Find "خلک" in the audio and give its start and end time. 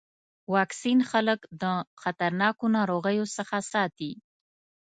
1.11-1.39